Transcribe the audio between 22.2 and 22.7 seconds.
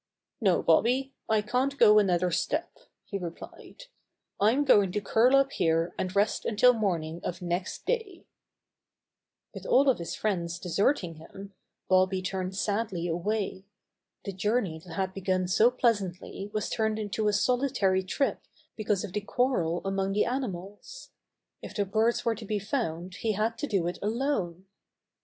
were to be